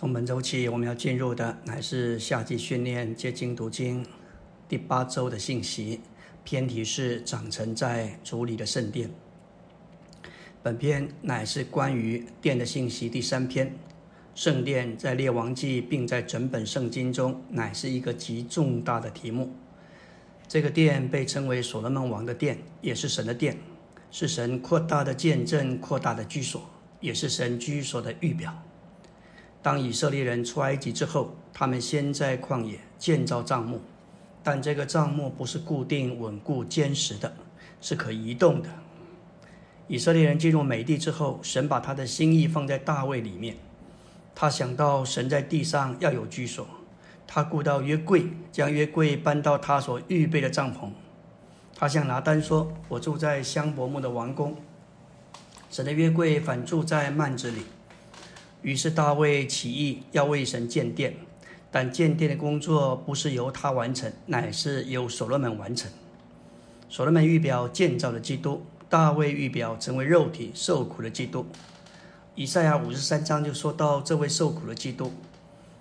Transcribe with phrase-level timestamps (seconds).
[0.00, 4.02] 从本周起，我们要进入的乃是夏季训练接经读经
[4.66, 6.00] 第八周的信息。
[6.42, 9.10] 篇题是“长成在主里的圣殿”。
[10.62, 13.76] 本篇乃是关于殿的信息第三篇。
[14.34, 19.54] 圣殿在列王记，并在整本圣经中，乃是一个极重大的题目。
[20.48, 23.58] 这个殿被称为所罗门王的殿，也是神的殿，
[24.10, 26.62] 是神扩大的见证、扩大的居所，
[27.00, 28.62] 也是神居所的预表。
[29.62, 33.80] 当以色列人出埃及之后，他们先在旷野建造帐幕，
[34.42, 37.32] 但这个帐幕不是固定、稳固、坚实的，
[37.80, 38.68] 是可移动的。
[39.86, 43.56] 以色列人进入美地之后，神把他的心意放在大卫里面，
[44.34, 46.66] 他想到神在地上要有居所，
[47.26, 50.88] 他顾到约柜，将约柜搬到他所预备的帐篷。
[51.74, 54.56] 他向拿单说：“我住在香柏木的王宫，
[55.70, 57.62] 神的约柜反住在幔子里。”
[58.62, 61.14] 于是大卫起意要为神建殿，
[61.70, 65.90] 但建殿的工作不是由他完成，乃是由所罗门完成。
[66.88, 71.46] 所罗门预表建造了基督，大卫预表成为肉体受苦的基督。
[72.34, 75.12] 以赛亚五十三章就说到这位受苦的基督，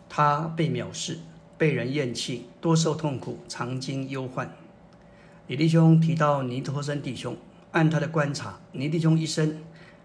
[0.07, 1.19] 他被藐视，
[1.57, 4.53] 被人厌弃，多受痛苦，常经忧患。
[5.47, 7.35] 李弟兄提到尼托生弟兄，
[7.71, 9.57] 按他的观察，尼弟兄一生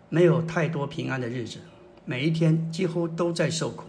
[0.08, 1.58] 没有太多平安的日子。
[2.06, 3.84] 每一天几乎都在受苦。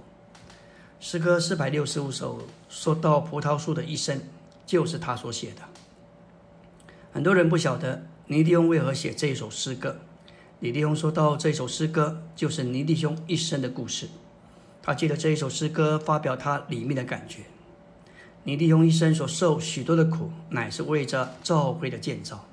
[1.00, 4.22] 诗歌四百六十五首说到葡萄树的一生，
[4.66, 5.62] 就是他所写的。
[7.12, 9.98] 很多人不晓得尼迪翁为何写这一首诗歌。
[10.62, 14.08] 李弟兄说到这首诗歌，就是尼弟兄一生的故事。
[14.82, 17.42] 他借着这一首诗歌发表他里面的感觉。
[18.44, 22.46] 尼弟兄一生所受许多的苦，乃是为着教会的建造。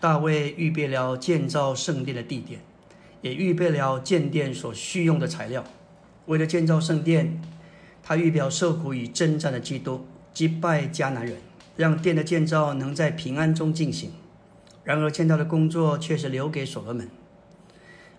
[0.00, 2.60] 大卫预备了建造圣殿的地点。
[3.22, 5.64] 也预备了建殿所需用的材料。
[6.26, 7.40] 为了建造圣殿，
[8.02, 11.38] 他预表受苦与征战的基督，击败迦南人，
[11.76, 14.10] 让殿的建造能在平安中进行。
[14.84, 17.08] 然而，建造的工作却是留给所罗门。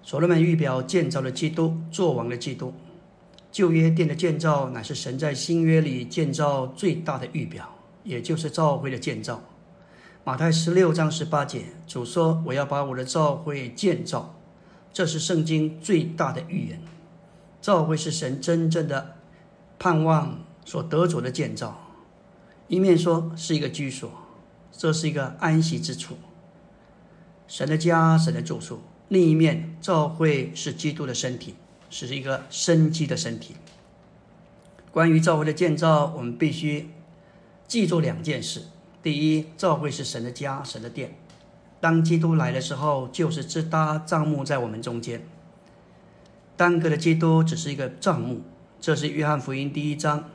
[0.02, 2.74] 所罗门预表建造了基督，作王的基督。
[3.52, 9.44] 旧约殿的建造乃是神在新约里建造最大的预表，也就是教会的建造。
[10.24, 14.36] 马太十六章十八节，主说：“我要把我的教会建造。”
[14.94, 16.80] 这是圣经最大的预言，
[17.60, 19.16] 教会是神真正的
[19.80, 21.90] 盼望所得着的建造。
[22.68, 24.12] 一面说是一个居所，
[24.72, 26.18] 这是一个安息之处，
[27.48, 28.78] 神的家，神的住处；
[29.10, 31.56] 另一面，教会是基督的身体，
[31.90, 33.56] 是一个生机的身体。
[34.92, 36.90] 关于教会的建造，我们必须
[37.68, 38.62] 记住两件事：
[39.02, 41.18] 第一，教会是神的家，神的殿。
[41.84, 45.22] 当基督来的时候，就是支搭帐幕在我们中间。
[46.56, 48.40] 单个的基督只是一个帐幕，
[48.80, 50.30] 这是约翰福音第一章。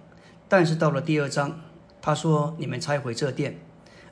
[0.46, 1.58] 但是到了第二章，
[2.02, 3.56] 他说：“你们拆毁这殿，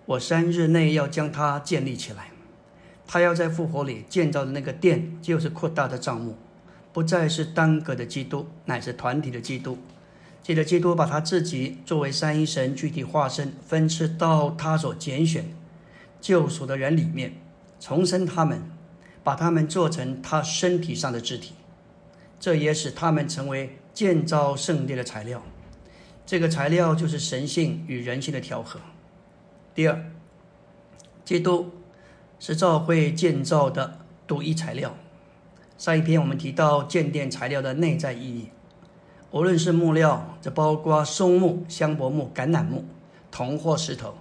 [0.06, 2.28] 我三日内要将它建立起来。”
[3.06, 6.38] 他要在复活里建造的那个殿，就是扩大的帐幕，
[6.94, 9.76] 不再是单个的基督，乃是团体的基督。
[10.42, 15.44] 记得基督把他自己作为三一神具体化身，分赐到他所拣选。
[16.26, 17.34] 救赎的人里面，
[17.78, 18.60] 重生他们，
[19.22, 21.52] 把他们做成他身体上的肢体，
[22.40, 25.40] 这也使他们成为建造圣殿的材料。
[26.26, 28.80] 这个材料就是神性与人性的调和。
[29.72, 30.04] 第二，
[31.24, 31.70] 基督
[32.40, 34.96] 是教会建造的独一材料。
[35.78, 38.48] 上一篇我们提到建殿材料的内在意义，
[39.30, 42.84] 无论是木料，这包括松木、香柏木、橄榄木、
[43.30, 44.16] 铜或石头，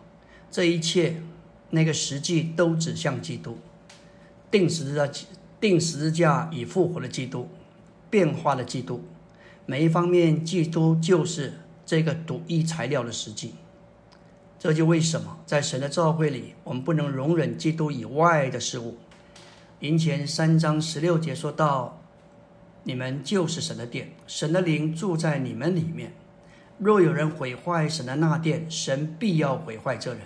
[0.51, 1.19] 这一切。
[1.69, 3.57] 那个实际都指向基督，
[4.49, 5.09] 定十字架、
[5.59, 7.49] 定十字架已复活的基督，
[8.09, 9.03] 变化的基督，
[9.65, 11.53] 每一方面基督就是
[11.85, 13.55] 这个独一材料的实际。
[14.57, 18.97] 这就为什么在神的召会里，我们不能容忍基督以外的事物。
[19.79, 22.01] 林前三章十六节说到
[22.83, 26.13] ：“你们就是神的殿，神的灵住在你们里面。
[26.77, 30.21] 若有人毁坏神的那殿，神必要毁坏这人。”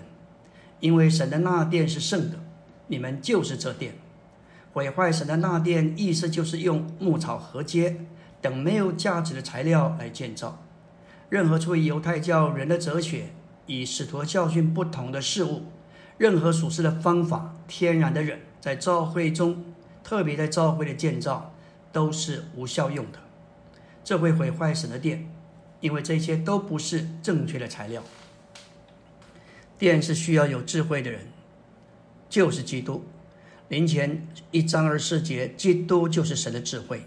[0.80, 2.38] 因为神的那殿是圣的，
[2.88, 3.96] 你们就是这殿。
[4.72, 7.96] 毁坏神的那殿，意思就是用牧草、禾秸
[8.42, 10.64] 等没有价值的材料来建造。
[11.28, 13.30] 任何出于犹太教人的哲学，
[13.66, 15.64] 以使徒教训不同的事物，
[16.18, 19.64] 任何属世的方法，天然的人在教会中，
[20.04, 21.54] 特别在教会的建造，
[21.92, 23.20] 都是无效用的。
[24.04, 25.30] 这会毁坏神的殿，
[25.82, 28.02] 因为这些都不是正确的材料。
[29.80, 31.22] 殿是需要有智慧的人，
[32.30, 33.06] 就是基督。
[33.70, 37.04] 林前一章二十四节，基督就是神的智慧。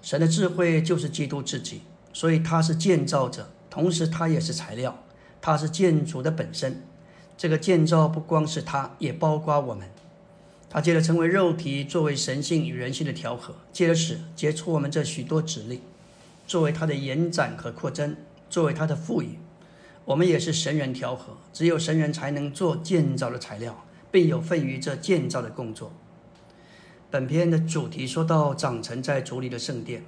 [0.00, 1.82] 神的智慧就是基督自己，
[2.12, 5.02] 所以他是建造者，同时他也是材料，
[5.40, 6.84] 他是建筑的本身。
[7.36, 9.90] 这个建造不光是他，也包括我们。
[10.70, 15.80] 他借着成为肉体，作为神性与人性的调和；借着使结出我们这许多指令，
[16.46, 18.14] 作为他的延展和扩增，
[18.48, 19.38] 作为他的赋予。
[20.08, 25.92] 我们也是神人调和，只有神人才能做建造的材料，并有份于这建造的工作。
[27.10, 30.02] 本篇的主题说到长成在主里的圣殿。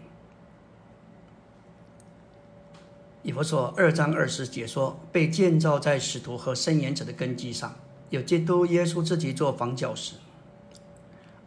[3.22, 7.76] 以弗所二章二十节说，被建造在使徒和圣言者的根基上，
[8.08, 10.14] 有基督耶稣自己做房角石。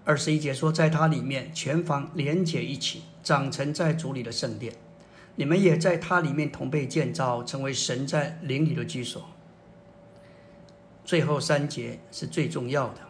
[0.05, 4.75] 二十一节说，在它里面全房连结一起，长成在主里的圣殿。
[5.35, 9.29] 你们也在它里面同被建造，成为神在灵里的居所。
[11.03, 13.01] 最后三节是最重要的，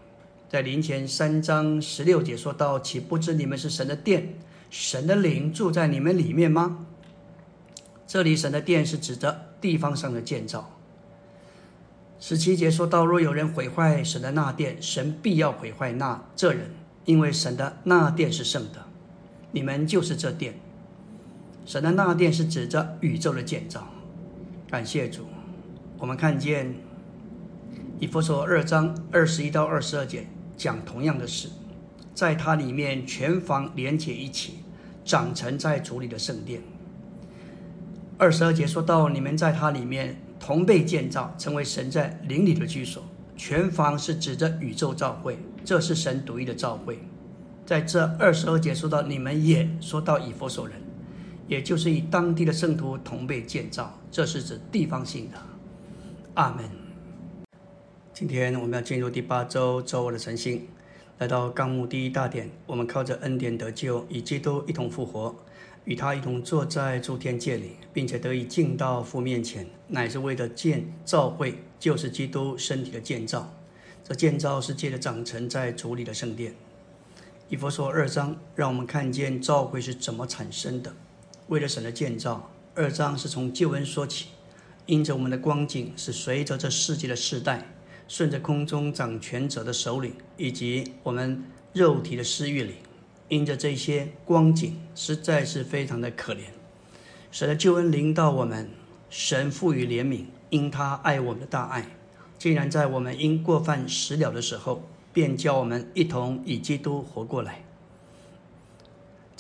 [0.50, 4.36] 在灵前三章十六节说到：“岂不知你们是神的殿，
[4.70, 6.88] 神的灵住在你们里面吗？”
[8.08, 10.80] 这里神的殿是指着地方上的建造。
[12.20, 16.72] 十七节说到：“若有人毁坏神的那殿，神必要毁坏那这人，
[17.06, 18.86] 因为神的那殿是圣的，
[19.52, 20.58] 你们就是这殿。”
[21.66, 23.88] 神的那殿是指着宇宙的建造，
[24.70, 25.26] 感谢主。
[25.98, 26.76] 我们看见
[28.00, 30.28] 以弗所二章二十一到二十二节
[30.58, 31.48] 讲同样的事，
[32.14, 34.56] 在它里面全房连结一起，
[35.06, 36.62] 长成在主里的圣殿。
[38.18, 43.04] 二十二节说到你们在它里面同被建造，成为神在灵里的居所。
[43.38, 47.00] 全房是指着宇宙召会，这是神独一的召会。
[47.66, 50.78] 在这二十二节说到你们也说到以弗所人。
[51.48, 55.38] 也就是以当地的圣徒同被建造，这是指地方性的。
[56.36, 56.64] 阿门。
[58.14, 60.68] 今天我们要进入第八周周二的晨星，
[61.18, 65.36] 来到纲目第一大点，我们靠着恩典得救，与基督一同复活，
[65.86, 73.52] 与他一同坐在诸天界里，并且得以进到父面前，乃是为了建造会，就是基督身体的建造。
[74.04, 76.54] 这建造是借着长成在主里的圣殿。
[77.50, 80.94] 以佛说二章，让我们看见造会是怎么产生的。
[81.48, 84.28] 为了神的建造，二章是从旧恩说起，
[84.86, 87.68] 因着我们的光景是随着这世界的世代，
[88.08, 91.44] 顺着空中掌权者的首领，以及我们
[91.74, 92.76] 肉体的私欲里，
[93.28, 96.40] 因着这些光景实在是非常的可怜。
[97.32, 98.70] 神的救恩临到我们，
[99.10, 101.86] 神赋予怜悯，因他爱我们的大爱，
[102.38, 107.64] 竟然在我们因过犯死了的时候，便叫我们一同以基督活过来。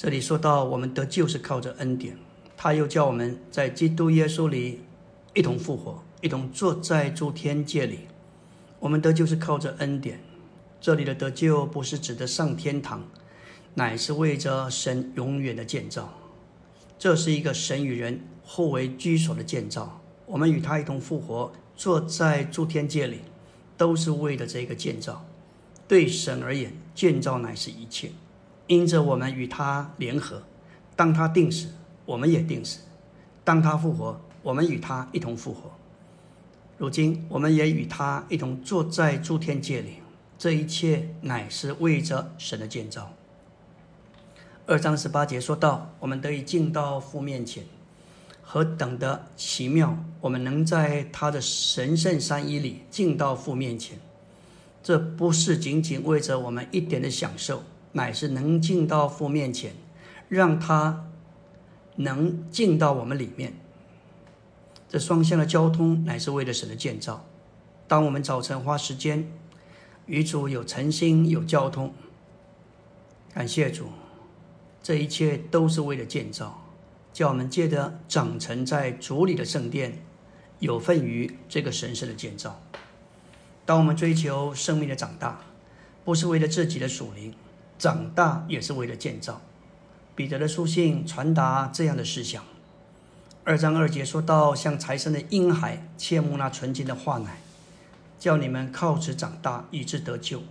[0.03, 2.17] 这里说到，我们得救是靠着恩典，
[2.57, 4.81] 他又叫我们在基督耶稣里
[5.33, 7.99] 一同复活，一同坐在诸天界里。
[8.81, 10.19] 我们得救是靠着恩典。
[10.81, 13.01] 这里的得救不是指的上天堂，
[13.75, 16.13] 乃是为着神永远的建造。
[16.99, 20.01] 这是一个神与人互为居所的建造。
[20.25, 23.21] 我们与他一同复活，坐在诸天界里，
[23.77, 25.25] 都是为了这个建造。
[25.87, 28.11] 对神而言，建造乃是一切。
[28.67, 30.43] 因着我们与他联合，
[30.95, 31.67] 当他定死，
[32.05, 32.79] 我们也定死；
[33.43, 35.71] 当他复活，我们与他一同复活。
[36.77, 39.97] 如今，我们也与他一同坐在诸天界里。
[40.37, 43.13] 这一切乃是为着神的建造。
[44.65, 47.63] 二章十八节说到：“我们得以进到父面前，
[48.41, 49.97] 何等的奇妙！
[50.19, 53.97] 我们能在他的神圣山衣里进到父面前，
[54.81, 59.73] 这不是仅仅为着我们一点的享受。”乃是能进到父面前，
[60.29, 61.05] 让他
[61.95, 63.53] 能进到我们里面。
[64.89, 67.25] 这双向的交通乃是为了神的建造。
[67.87, 69.31] 当我们早晨花时间
[70.05, 71.93] 与主有诚心有交通，
[73.33, 73.87] 感谢主，
[74.81, 76.63] 这一切都是为了建造，
[77.11, 80.03] 叫我们借着长成在主里的圣殿，
[80.59, 82.61] 有份于这个神圣的建造。
[83.65, 85.41] 当我们追求生命的长大，
[86.03, 87.33] 不是为了自己的属灵。
[87.77, 89.41] 长大也是为了建造。
[90.15, 92.43] 彼得的书信传达这样的思想。
[93.43, 97.41] 二章二节说到：“像财神的婴孩，切慕那纯净的话奶，
[98.17, 100.43] 叫你们靠此长大，以致得救。”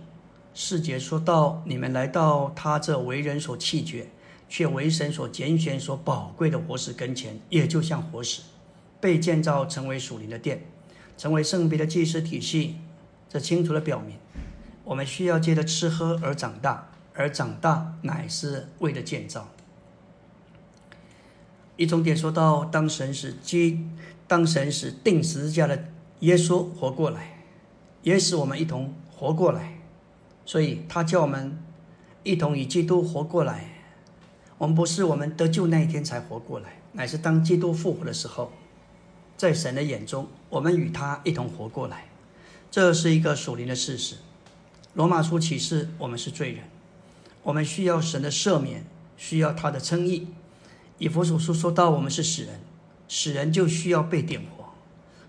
[0.53, 4.09] 四节说到：“你们来到他这为人所弃绝，
[4.47, 8.43] 却为神所拣选、所宝贵的活石跟前，也就像活石，
[9.01, 10.63] 被建造成为属灵的殿，
[11.17, 12.77] 成为圣别的祭司体系。”
[13.27, 14.17] 这清楚的表明，
[14.83, 16.91] 我们需要借着吃喝而长大。
[17.13, 19.49] 而长大乃是为了建造。
[21.75, 23.85] 一重点说到，当神使基，
[24.27, 25.85] 当神使定十字架的
[26.19, 27.45] 耶稣活过来，
[28.03, 29.79] 也使我们一同活过来。
[30.45, 31.57] 所以他叫我们
[32.23, 33.69] 一同与基督活过来。
[34.57, 38.51] 我们不是我们得救那一天才活过来，乃是当基督复活的时候，
[39.35, 42.05] 在神的眼中，我们与他一同活过来。
[42.69, 44.17] 这是一个属灵的事实。
[44.93, 46.63] 罗马书启示我们是罪人，
[47.43, 48.85] 我们需要神的赦免，
[49.17, 50.27] 需要他的称义。
[50.97, 52.61] 以弗所书说到我们是死人，
[53.07, 54.63] 死人就需要被点活。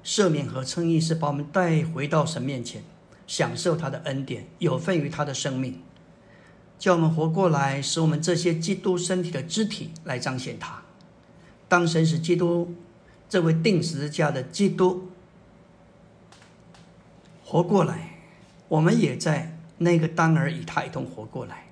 [0.04, 2.83] 赦免和称义是把我们带回到神面前，
[3.26, 5.80] 享受他的恩典，有份于他的生命。
[6.78, 10.83] 叫我们活过来，使我们这些基督身体的肢体来彰显他。
[11.68, 12.75] 当神使基督
[13.28, 15.09] 这位定十字架的基督
[17.42, 18.18] 活过来，
[18.68, 21.64] 我们也在那个当儿与他一同活过来。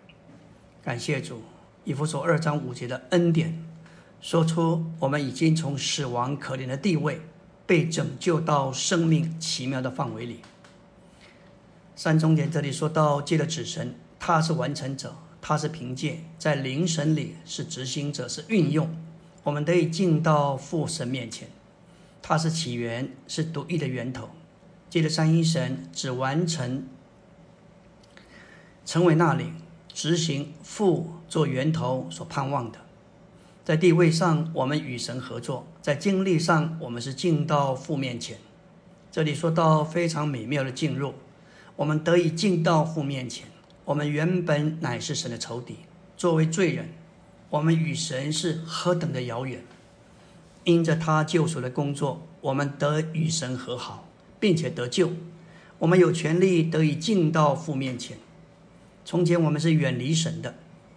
[0.83, 1.43] 感谢主，
[1.85, 3.65] 以弗所二章五节的恩典，
[4.21, 7.21] 说出我们已经从死亡可怜的地位，
[7.65, 10.41] 被拯救到生命奇妙的范围里。
[11.95, 13.95] 三中点这里说到借了子神。
[14.19, 18.89] 他是完成者，他是凭借在灵神里是执行者，是运用，
[19.43, 21.49] 我们得以进到父神面前。
[22.21, 24.31] 他是起源，是独一的源头。
[24.89, 26.87] 借着三一神只完成，
[28.85, 29.47] 成为那里
[29.93, 32.79] 执行父做源头所盼望的。
[33.65, 38.39] 在地位上，我们与神合作；在经历上，我们是进到父面前。
[39.11, 41.15] 这里说到非常美妙的进入，
[41.77, 43.47] 我们得以进到父面前。
[43.85, 45.77] 我们原本乃是神的仇敌，
[46.17, 46.89] 作为罪人，
[47.51, 49.63] 我们与神是何等的遥远。
[50.65, 54.09] 因着他救赎的工作，我们得与神和好，
[54.41, 55.11] 并且得救。
[55.79, 58.17] 我们有权利得以进到父面前。
[59.05, 60.55] 从前我们是远离神的，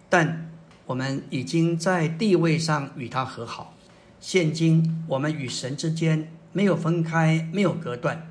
[0.08, 0.50] 但
[0.86, 3.74] 我们已经在地位上与他和好。
[4.20, 8.30] 现今我们与神之间没有分开，没有隔断。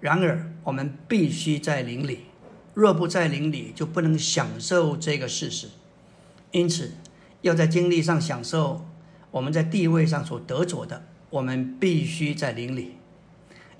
[0.00, 2.26] 然而我们必须在灵里。
[2.74, 5.68] 若不在灵里，就不能享受这个事实。
[6.50, 6.90] 因此，
[7.42, 8.84] 要在经历上享受
[9.30, 12.96] 我们在地位上所得着的，我们必须在灵里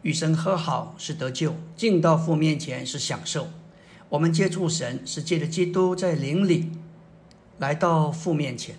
[0.03, 3.49] 与神和好，是得救；进到父面前是享受。
[4.09, 6.71] 我们接触神是借着基督在灵里
[7.59, 8.77] 来到父面前，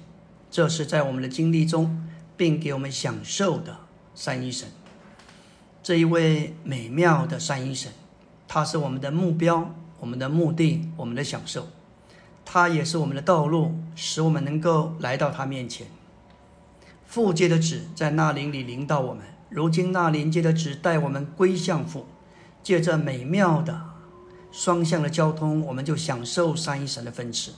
[0.49, 3.77] 这是在我们的经历中，并给我们享受的
[4.13, 4.69] 三一神。
[5.83, 7.91] 这一位美妙的三一神，
[8.47, 9.75] 他是我们的目标。
[9.97, 11.69] 我们的目的，我们的享受，
[12.43, 15.87] 它也是我们的道路，使我们能够来到他面前。
[17.05, 22.05] 父界的旨在那灵里领导我们，如今那灵界的旨带我们归向父，
[22.61, 23.81] 借着美妙的
[24.57, 27.51] 双向的交通，我们就享受三一神的分赐。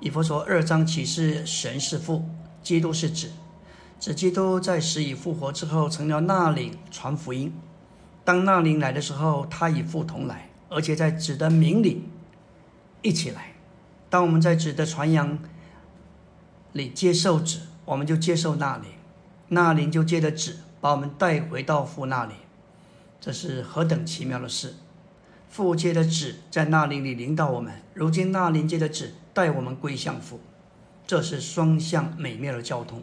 [0.00, 2.28] 以佛说二章启示神是父，
[2.62, 3.30] 基督是子，
[3.98, 7.50] 指基督在死已复活之后成了那灵传福音。
[8.22, 10.50] 当那灵来的时候，他与父同来。
[10.68, 12.04] 而且在子的名里
[13.00, 13.54] 一起来，
[14.10, 15.38] 当我们在子的传扬
[16.72, 18.90] 里接受子，我们就接受那灵，
[19.48, 22.34] 那灵就借着子把我们带回到父那里，
[23.22, 24.74] 这是何等奇妙的事！
[25.54, 30.40] 父借的子在那里里领导我们，如今那灵借的子带我们归向父，
[31.06, 33.00] 这是双向美妙的交通。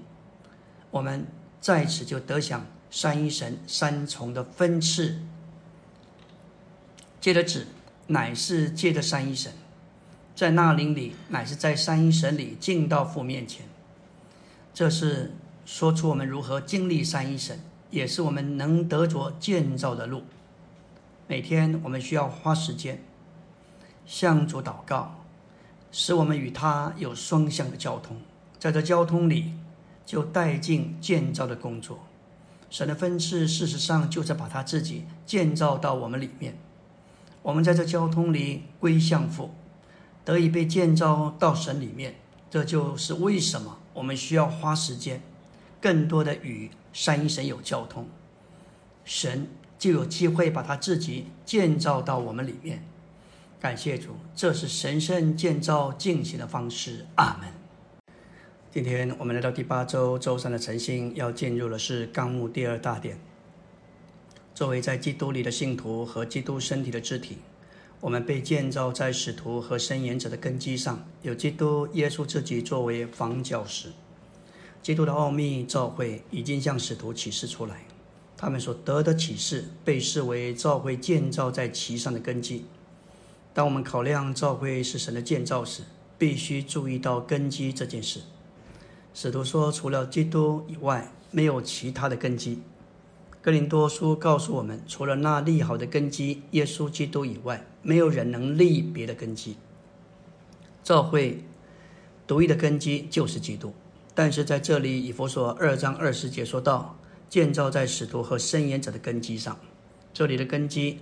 [0.90, 1.26] 我们
[1.62, 5.22] 在此就得享三一神三重的分赐。
[7.22, 7.68] 借的子
[8.08, 9.54] 乃是借的三一神，
[10.36, 13.66] 在那灵里乃是在三一神里进到父面前。
[14.74, 15.34] 这是
[15.66, 17.58] 说出我们如何经历三一神，
[17.90, 20.24] 也是我们能得着建造的路。
[21.32, 23.02] 每天我们需要花时间
[24.06, 25.24] 向主祷告，
[25.90, 28.18] 使我们与他有双向的交通。
[28.60, 29.54] 在这交通里，
[30.06, 32.00] 就带进建造的工作。
[32.70, 36.58] 神的分赐，事实上就是把他自己建造到我们里面。
[37.44, 39.52] 我们在这交通里归向父，
[40.26, 42.16] 得以被建造到神里面，
[42.50, 45.22] 这就是为什么我们需要花时间，
[45.80, 48.10] 更多的与三一神有交通，
[49.06, 49.48] 神
[49.82, 52.86] 就有机会把他自己建造到我们里面。
[53.60, 57.08] 感谢主，这是神圣建造进行的方式。
[57.16, 57.50] 阿门。
[58.72, 63.20] 今天我们来到第八周周三的晨星，要进入的是纲目第二大点。
[64.54, 67.40] 作为在基督里的信徒和基督身体的肢体，
[68.02, 73.88] 我们被建造在使徒和伸言者的根基上，有基督耶稣自己作为房角石。
[74.84, 77.82] 基督的奥秘召会已经向使徒启示出来，
[78.42, 82.66] 他们所得的启示被视为召会建造在其上的根基。
[83.54, 85.84] 当我们考量召会是神的建造时，
[86.18, 88.22] 必须注意到根基这件事。
[89.14, 92.64] 使徒说，除了基督以外，没有其他的根基。
[93.44, 99.56] 哥林多书告诉我们，除了那立好的根基耶稣基督以外，没有人能立别的根基。
[100.84, 101.44] 教会
[102.26, 103.72] 独一的根基就是基督。
[104.16, 106.98] 但是在这里，以佛所二章二十节说道，
[107.32, 109.58] 建造在使徒和伸言者的根基上。
[110.14, 111.00] 这里的根基，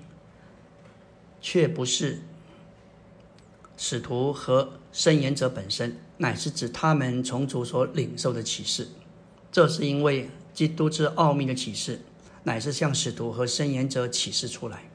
[1.42, 2.20] 却不是
[3.76, 8.90] 使徒和伸言者本身，乃是指他们从主所领受的启示。
[9.52, 12.02] 这是因为基督之奥秘的启示，
[12.44, 14.88] 乃是向使徒和伸言者启示出来。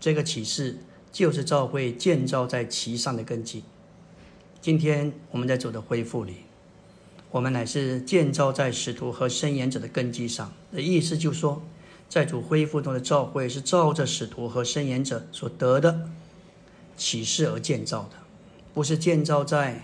[0.00, 0.78] 这个启示
[1.12, 3.62] 就是教会建造在其上的根基。
[4.62, 6.36] 今天我们在主的恢复里。
[7.32, 11.62] 我们乃是建造在使徒和伸言者的根基上的意思，就是说，
[12.06, 16.10] 在主恢复中的教会是照着使徒和伸言者所得的
[16.94, 18.18] 启示而建造的，
[18.74, 19.80] 不是建造在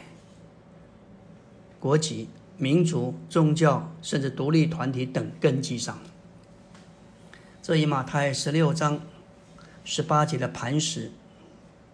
[1.80, 2.28] 国籍、
[2.58, 5.98] 民族、宗教甚至独立团体等根基上。
[7.62, 9.00] 这与马太十六章
[9.84, 11.10] 十八节的磐石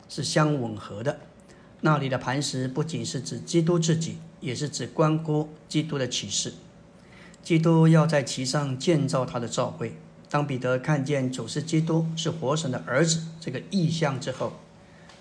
[0.08, 1.20] 是相吻合的。
[1.80, 4.18] 那里的磐石不仅是指基督自己。
[4.44, 6.52] 也是指关乎基督的启示，
[7.42, 9.96] 基督要在其上建造他的教会。
[10.28, 14.52] 当彼得看见主是基督，是活神的儿子这个意象之后，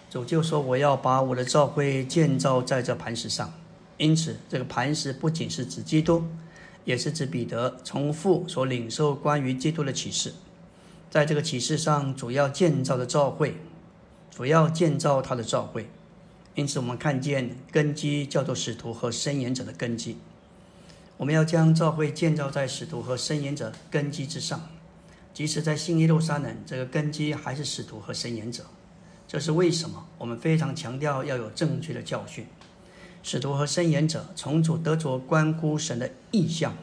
[0.10, 3.53] 主就说：“我要把我的教会建造在这磐石上。”
[3.98, 6.25] 因此，这个磐石不仅是指基督，
[6.84, 10.34] 也是指彼得从父所领受关于基督的启示。
[11.10, 13.56] 在这个启示上，主要建造的教会，
[14.30, 15.88] 主要建造他的教会。
[16.56, 20.18] 因此，我们看见根基叫做使徒和伸延者的根基。
[21.18, 24.70] 我们要将教会建造在使徒和伸延者根基之上，
[25.34, 28.66] 即使在新耶路撒冷，这个根基还是使徒和伸延者。
[29.28, 30.06] 这是为什么？
[30.20, 32.46] 我们非常强调要有正确的教训。
[33.24, 36.76] 使徒和伸延者从主得着关乎神的意象、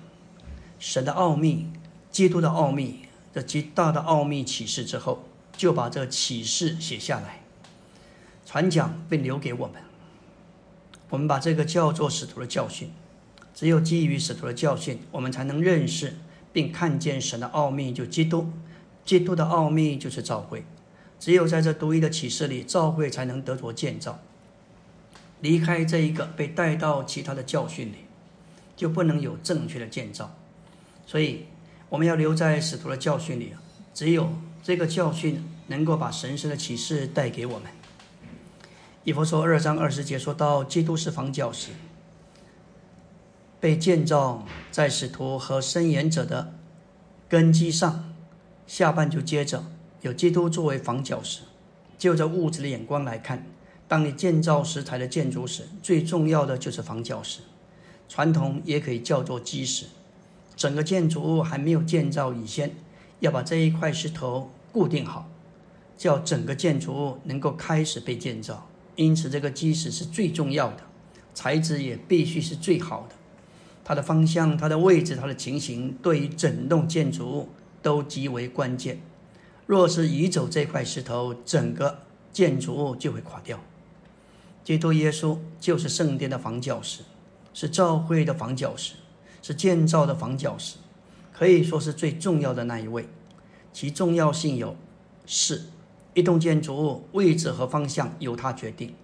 [0.78, 1.70] 神的奥秘、
[2.10, 3.00] 基督的奥秘
[3.32, 5.22] 这极大的奥秘启示之后，
[5.56, 7.39] 就把这启示写下来。
[8.50, 9.80] 传讲并留给我们，
[11.08, 12.90] 我们把这个叫做使徒的教训。
[13.54, 16.16] 只有基于使徒的教训，我们才能认识
[16.52, 18.50] 并看见神的奥秘，就基督。
[19.04, 20.64] 基督的奥秘就是召会。
[21.20, 24.18] 只有在这独一的启示里，召会才能得着建造。
[25.40, 27.98] 离开这一个，被带到其他的教训里，
[28.74, 30.36] 就不能有正确的建造。
[31.06, 31.44] 所以，
[31.88, 33.52] 我们要留在使徒的教训里。
[33.94, 37.70] 只有这个教训能够把神圣的启示带给我们。
[39.04, 41.70] 以佛说二章二十节说到，基督是房角石，
[43.58, 46.52] 被建造在使徒和伸言者的
[47.28, 48.12] 根基上。
[48.66, 49.64] 下半就接着
[50.02, 51.40] 有基督作为房角石。
[51.98, 53.46] 就着物质的眼光来看，
[53.88, 57.40] 当你建造石材的建筑时，最重要的就是房角石，
[58.08, 59.86] 传统也可以叫做基石。
[60.54, 62.76] 整个建筑物还没有建造以前，
[63.20, 65.28] 要把这一块石头固定好，
[65.96, 68.66] 叫整个建筑物能够开始被建造。
[68.96, 70.82] 因此，这个基石是最重要的，
[71.34, 73.14] 材质也必须是最好的。
[73.84, 77.48] 它的方向、它的位置、它的情形，对于整栋建筑物
[77.82, 79.00] 都极为关键。
[79.66, 82.00] 若是移走这块石头，整个
[82.32, 83.58] 建筑物就会垮掉。
[84.62, 87.02] 基督耶稣就是圣殿的房角石，
[87.54, 88.94] 是教会的房角石，
[89.42, 90.76] 是建造的房角石，
[91.32, 93.08] 可以说是最重要的那一位。
[93.72, 94.76] 其重要性有
[95.26, 95.70] 四。
[96.14, 98.94] 一栋建筑物位置和方向由它决定。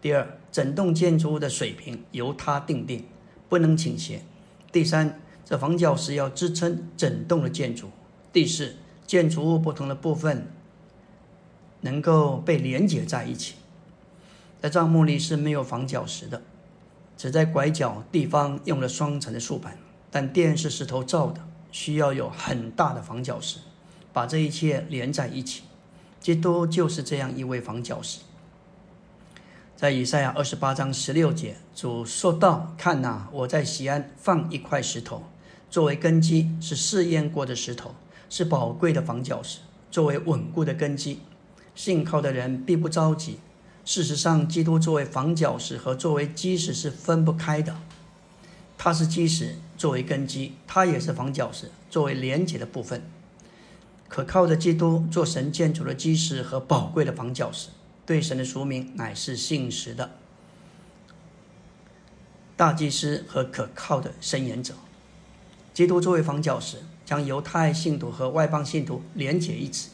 [0.00, 3.04] 第二，整栋建筑物的水平由它定定，
[3.48, 4.22] 不能倾斜。
[4.70, 7.90] 第三，这房角石要支撑整栋的建筑。
[8.32, 10.46] 第四，建筑物不同的部分
[11.80, 13.54] 能够被连接在一起。
[14.60, 16.42] 在帐幕里是没有房角石的，
[17.16, 19.76] 只在拐角地方用了双层的竖板。
[20.10, 21.40] 但电是石头造的，
[21.72, 23.58] 需要有很大的房角石，
[24.12, 25.64] 把这一切连在一起。
[26.24, 28.20] 基督就是这样一位房角石。
[29.76, 35.24] 在以赛亚二十八章十六节，主说道：“看哪，我在西安放一块石头，
[35.68, 37.94] 作为根基，是试验过的石头，
[38.30, 39.58] 是宝贵的房角石，
[39.90, 41.20] 作为稳固的根基。
[41.74, 43.40] 信靠的人必不着急。
[43.84, 47.76] 事实上，基督作为房角石和作为基石是分不开的。
[48.78, 53.02] 它是基石，作为根基；它也是房角石，作为连接的部分。”
[54.14, 57.70] 可靠的基督做神建筑的基石和宝贵的房角石，
[58.06, 60.12] 对神的俗名乃是信实的
[62.56, 64.74] 大祭司和可靠的伸言者。
[65.72, 69.90] 基督作为房角石，将犹太信徒和外邦信徒连结一起，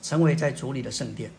[0.00, 1.32] 成为在主里的圣殿。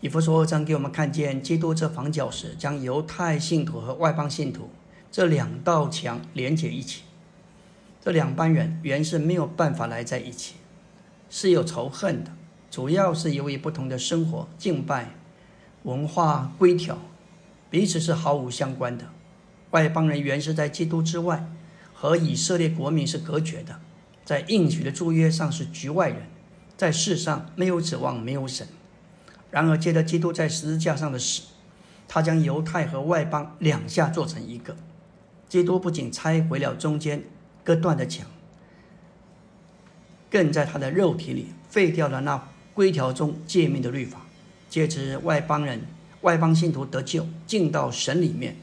[0.00, 4.70] 以弗所二章给我们看见，基督这房角石将犹太信徒和外邦信徒
[5.10, 7.02] 这两道墙连结一起。
[8.00, 10.54] 这两班人原是没有办法来在一起。
[11.36, 12.30] 是有仇恨的，
[12.70, 15.16] 主要是由于不同的生活、敬拜、
[15.82, 16.96] 文化规条，
[17.68, 19.06] 彼此是毫无相关的。
[19.72, 21.44] 外邦人原是在基督之外，
[21.92, 23.80] 和以色列国民是隔绝的，
[24.24, 26.22] 在应许的祝约上是局外人，
[26.76, 28.68] 在世上没有指望，没有神。
[29.50, 31.42] 然而，借着基督在十字架上的死，
[32.06, 34.76] 他将犹太和外邦两下做成一个。
[35.48, 37.24] 基督不仅拆毁了中间
[37.64, 38.24] 割断的墙，
[40.34, 44.26] 更在他的肉体里废掉了那规条中诫命的律法，
[44.68, 45.82] 借之外邦人、
[46.22, 48.56] 外邦信徒得救，进到神里面，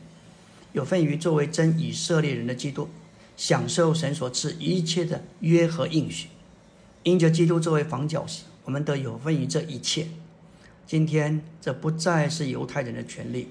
[0.73, 2.89] 有份于作为真以色列人的基督，
[3.37, 6.27] 享受神所赐一切的约和应许。
[7.03, 10.07] 因着基督作为房角石，我们得有份于这一切。
[10.85, 13.47] 今天，这不再是犹太人的权利，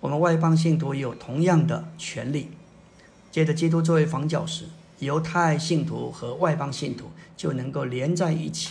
[0.00, 2.48] 我们外邦信徒有同样的权利。
[3.30, 4.66] 借着基督作为房角石，
[4.98, 7.06] 犹太信徒和外邦信徒
[7.38, 8.70] 就能够连在一起，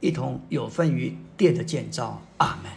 [0.00, 2.22] 一同有份于殿的建造。
[2.38, 2.72] 阿门。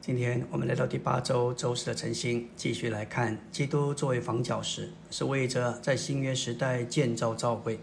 [0.00, 7.78] 今天我们来到第八周周四的晨星，继续来看基督作为房角石，是为着在新约时代建造教会。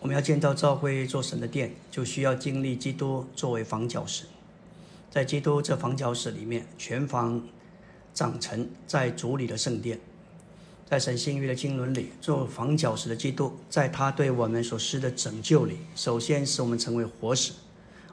[0.00, 4.26] 我们要建造教会做神的殿，就需要经历基督作为房角石。
[5.10, 7.42] 在基督这房角石里面，全房
[8.12, 9.98] 长成在主里的圣殿。
[10.90, 17.52] 在神新约的经纶里，做房角石的基督，在他对我们所施的拯救里，首先使我们成为活石，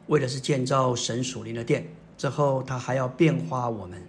[0.06, 1.88] 为的是建造神属灵的殿。
[2.20, 4.04] 之后，他还要变化我们，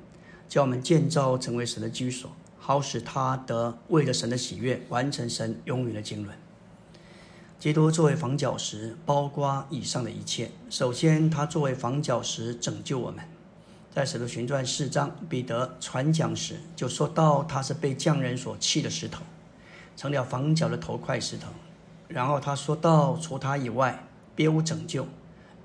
[0.51, 6.39] 叫我们建造成为神的居所，好使他得为了神的喜悦，完成神永远的经纶。
[7.59, 10.51] 基督作为房角石，包括以上的一切。
[10.69, 13.25] 首先，他作为房角石拯救我们。
[13.99, 19.25] 在使徒行传四章，彼得传讲时就说到，他是被匠人所弃的石头，
[19.97, 21.49] 成了房角的头块石头。
[22.07, 24.07] 然后他说到，除他以外，
[24.37, 25.05] 别无拯救，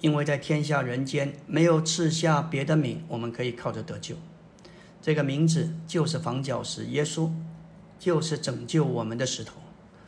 [0.02, 4.15] 因为在天下人间没有赐下别的名，我们可以靠着得救。
[5.00, 7.30] 这个名字就是房角石，耶稣
[8.00, 9.54] 就是拯救我们的石头。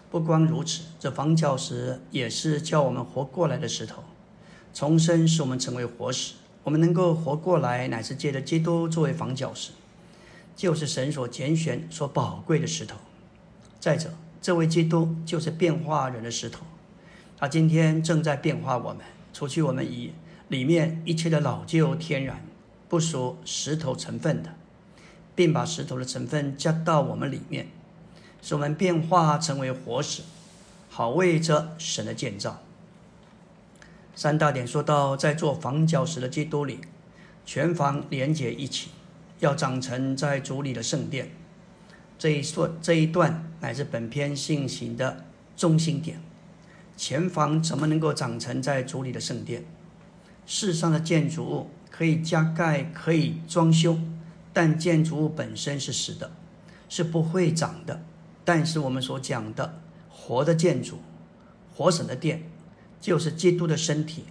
[0.10, 4.04] 不光如此，这房角石也是叫我们活过来的石头。
[4.74, 6.34] 重生使我们成为活石，
[6.65, 9.69] 我们能够活过来，乃是借着基督作为房角石，
[10.56, 12.97] 就是神所拣选、所宝贵的石头。
[13.80, 16.65] 再者，这位基督就是变化人的石头，
[17.38, 20.13] 他今天正在变化我们，除去我们以
[20.47, 22.43] 里面一切的老旧、天然、
[22.89, 24.56] 不属石头成分的，
[25.36, 27.67] 并把石头的成分加到我们里面。
[28.41, 30.23] 使我们变化成为活石，
[30.89, 32.63] 好为着神的建造。
[34.15, 36.80] 三大点说到，在做房角石的基督里，
[37.45, 38.91] 全房连接一起，
[39.39, 41.32] 要长成在主里的圣殿。
[42.17, 45.25] 这一说这一段乃是本篇信息的
[45.58, 46.21] 中心点。
[46.95, 49.65] 前房怎么能够长成在主里的圣殿？
[50.45, 53.99] 世上的建筑物可以加盖，可以装修，
[54.54, 56.32] 但建筑物本身是死的，
[56.88, 58.01] 是不会长的。
[58.45, 60.99] 但是我们所讲的活的建筑、
[61.75, 62.43] 活神的殿，
[63.06, 64.24] 就是基督的身体，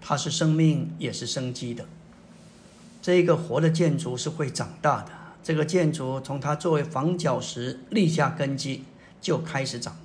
[0.00, 1.84] 它是生命，也是生机的。
[3.02, 5.10] 这一个活的建筑是会长大的。
[5.42, 8.84] 这个建筑从它作为房角石立下根基
[9.20, 9.96] 就开始长，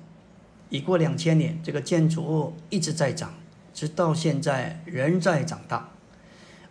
[0.70, 3.32] 已过两千年，这个建筑物一直在长，
[3.72, 5.90] 直到现在仍在长大。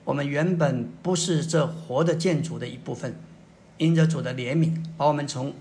[0.04, 3.16] 我们原本不是这活的建筑的一部分，
[3.78, 5.54] 因着主的怜悯，把我们从。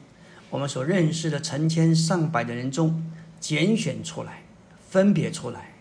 [0.50, 4.41] 我们所认识的成千上百的人中，拣选出来，
[4.92, 5.72] 分别出来，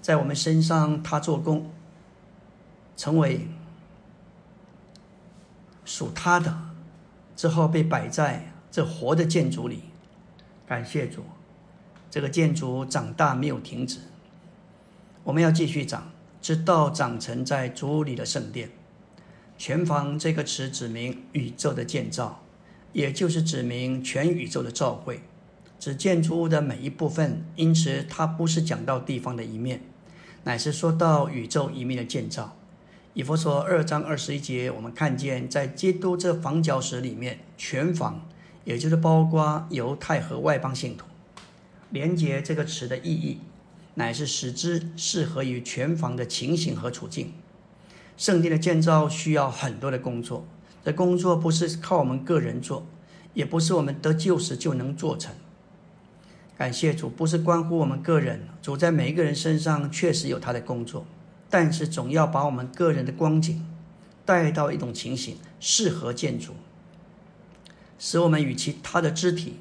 [0.00, 1.68] 在我们身上他做工，
[2.96, 3.48] 成为
[5.84, 6.56] 属他的，
[7.34, 9.82] 之后被摆在这活的建筑里。
[10.64, 11.24] 感谢主，
[12.08, 13.98] 这个建筑长大没有停止，
[15.24, 18.70] 我们要继续长，直到长成在主里的圣殿。
[19.58, 22.42] 全房这个词指明宇宙的建造。
[22.92, 25.20] 也就是指明全宇宙的照会，
[25.78, 27.44] 指建筑物的每一部分。
[27.56, 29.82] 因此，它不是讲到地方的一面，
[30.44, 32.56] 乃是说到宇宙一面的建造。
[33.14, 38.28] 以佛所二章二十一节，我们看见在基督这房角石里面，全房，
[38.64, 41.06] 也就是包括犹太和外邦信徒。
[41.90, 43.38] 连接这个词的意义，
[43.94, 47.32] 乃是使之适合于全房的情形和处境。
[48.18, 50.46] 圣殿的建造需要很多的工作。
[50.84, 52.86] 这工作不是靠我们个人做，
[53.34, 55.34] 也不是我们得救时就能做成。
[56.56, 61.04] 感谢主，不是关乎我们个人，主在每一个人身上确实有他的工作，
[61.50, 63.66] 但是总要把我们个人的光景
[64.24, 66.54] 带到一种情形，适合建筑，
[67.98, 69.56] 使我们与其他的肢体、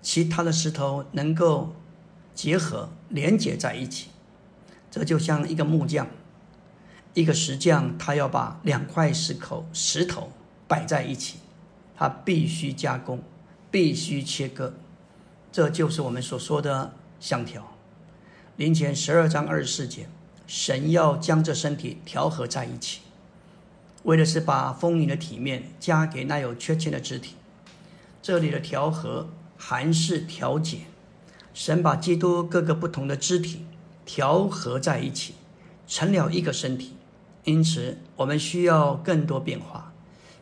[0.00, 1.74] 其他的石头能够
[2.34, 4.08] 结合、连接在一起。
[4.90, 6.06] 这就像一个木匠、
[7.14, 10.32] 一个石匠，他要把两块石口石头。
[10.68, 11.36] 摆在一起，
[11.94, 13.22] 他必须加工，
[13.70, 14.72] 必须切割，
[15.52, 17.76] 这就是我们所说的相调。
[18.56, 20.08] 林前十二章二十四节，
[20.46, 23.02] 神要将这身体调和在一起，
[24.04, 27.34] 为的是把丰盈的体面加给那有缺陷的肢体。
[28.22, 30.78] 这里的调和，含是调节。
[31.52, 33.66] 神把基督各个不同的肢体
[34.06, 35.34] 调和在一起，
[35.86, 36.94] 成了一个身体。
[37.44, 39.92] 因此，我们需要更多变化，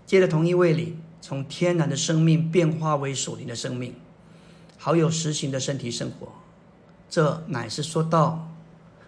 [0.07, 3.95] 借着同一位灵，从天然的生命变化为属灵的生命，
[4.83, 6.33] 好有实行的身体生活。
[7.11, 8.51] 这乃是说到，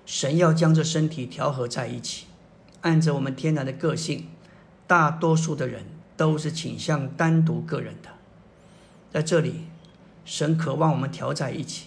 [0.05, 2.27] 神要将这身体调和在一起。
[2.83, 4.27] 按着我们天然的个性，
[4.87, 8.11] 大多数的人都是倾向单独个人的。
[9.11, 9.63] 在这里，
[10.27, 11.87] 神渴望我们调在一起，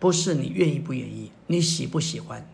[0.00, 2.50] 不是你愿意不愿意，你喜不喜欢。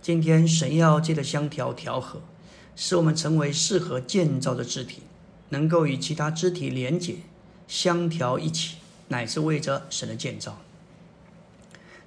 [0.00, 2.22] 今天神要借着香调调和，
[2.74, 5.02] 使我们成为适合建造的肢体，
[5.50, 7.16] 能够与其他肢体连结、
[7.68, 8.76] 相调一起，
[9.08, 10.60] 乃是为着神的建造。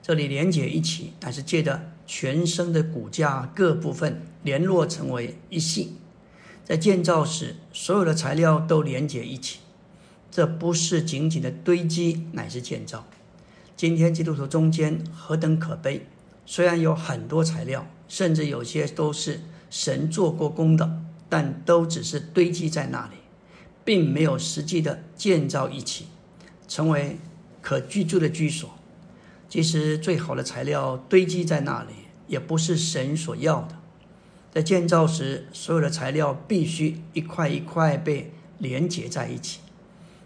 [0.02, 5.98] 这里连接一起，乃是借着全身的骨架各部分联络成为一系。
[6.66, 9.60] 在建造时，所有的材料都连接一起，
[10.32, 13.06] 这不是仅仅的堆积，乃是建造。
[13.76, 16.06] 今天基督徒中间何等可悲！
[16.46, 23.18] 虽然有很多材料，甚至有些都是神做过工的，但都只是堆积在那里，
[23.86, 26.08] 并没有实际的建造一起，
[26.70, 27.18] 成为
[27.62, 28.70] 可居住的居所。
[29.50, 31.90] 其实，最好的材料堆积在那里，
[32.28, 33.78] 也不是神所要的。
[34.54, 39.60] 在建造时，所有的材料必须一块一块被连接在一起，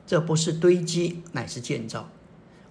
[0.05, 2.09] 这不是堆积，乃是建造。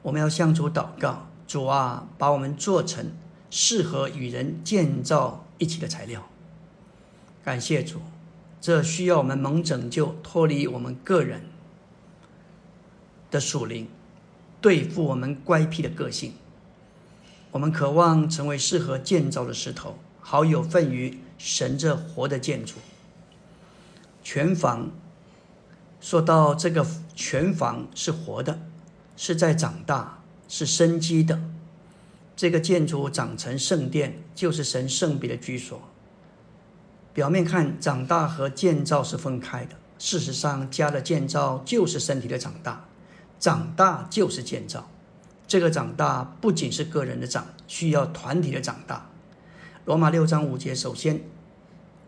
[0.02, 3.11] 我们要向主祷告：主啊，把我们做成。
[3.54, 6.26] 适合与人建造一起的材料。
[7.44, 8.00] 感谢主，
[8.62, 11.42] 这需要我们蒙拯救，脱离我们个人
[13.32, 13.88] 的属灵，
[14.60, 16.34] 对付我们乖僻的个性。
[17.50, 22.76] 我们渴望成为适合建造的石头，好有份于神这活的建筑。
[24.22, 24.90] 全房
[26.00, 28.60] 说到这个全房是活的，
[29.16, 31.40] 是在长大，是生机的。
[32.34, 35.80] 这个建筑长成圣殿，就是神圣别的居所。
[37.12, 42.84] 表面看长大和建造是分开的，事实上家的建造就是身体的长大，
[43.42, 44.88] 长大就是建造。
[45.48, 49.11] 这个长大不仅是个人的长，需要团体的长大。
[49.85, 51.24] 罗马六章五节，首先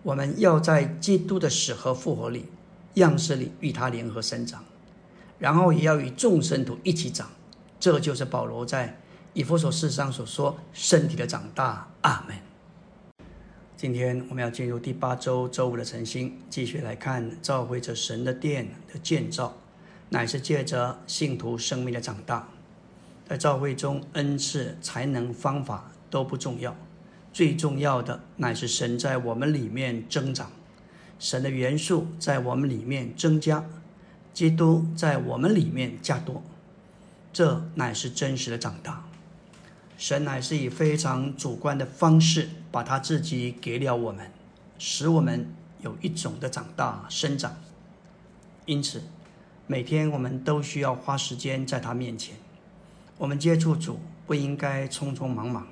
[0.04, 2.46] 我们要在基督的死和复活里、
[2.94, 4.62] 样式里与他联合生长，
[5.40, 7.28] 然后也要与众生徒一起长。
[7.80, 9.00] 这就是保罗在。
[9.32, 12.36] 以佛所事上所说，身体的长大，阿门。
[13.76, 19.56] 今天我们要进入第八周周五的晨星，继续来看召会者神的殿的建造，
[20.14, 22.48] 乃是借着信徒生命的长大。
[23.28, 26.76] 在教会中，恩赐、才能、方法都不重要，
[27.32, 30.52] 最重要的乃是神在我们里面增长，
[31.18, 33.64] 神的元素在我们里面增加，
[34.32, 36.44] 基督在我们里面加多，
[37.32, 39.04] 这乃是真实的长大。
[39.98, 44.30] 神乃是以非常主观的方式，把他自己给了我们，
[44.78, 47.56] 使我们有一种的长大生长。
[48.66, 49.02] 因此，
[49.66, 52.36] 每天我们都需要花时间在他面前。
[53.18, 55.66] 我们接触主不应该匆匆忙忙，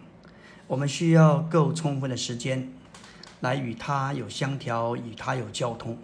[0.67, 2.73] 我们需要够充分的时间
[3.41, 5.99] 来与他有相调，与他有交通，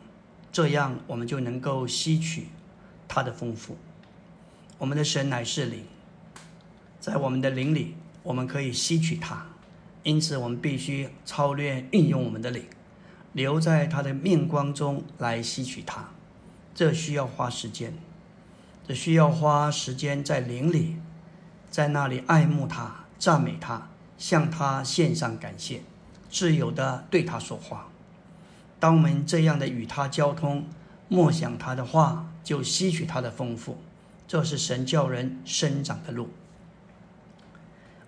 [0.53, 2.49] 这样我们就能够吸取
[3.07, 3.77] 他的丰富。
[4.77, 5.85] 我们的神乃是灵，
[7.01, 7.95] 在我们的灵里。
[8.25, 9.47] 我们可以吸取它，
[10.03, 12.63] 因此我们必须操练运用我们的灵，
[13.33, 16.07] 留在他的面光中来吸取它。
[16.79, 17.93] 这需要花时间，
[18.87, 20.95] 这需要花时间在灵里，
[21.69, 25.83] 在那里爱慕他、赞美他、向他献上感谢，
[26.31, 27.89] 自由的对他说话。
[28.79, 30.69] 当我们这样的与他交通、
[31.09, 33.79] 默想他的话，就吸取他的丰富。
[34.29, 36.29] 这是神教人生长的路。